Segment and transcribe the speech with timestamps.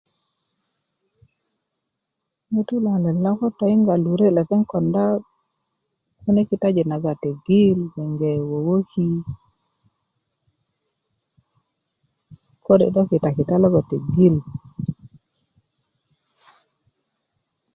[2.53, 5.05] ŋutu' luwalet lo ko toyiŋga lure' lepeŋ konda
[6.21, 9.07] kune' kitajin nagoŋ tegil gboŋge wöwöki
[12.65, 14.35] kode' ko kita kita logoŋ tegil